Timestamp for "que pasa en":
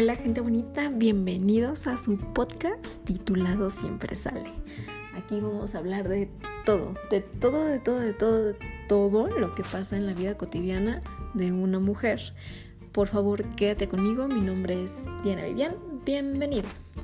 9.56-10.06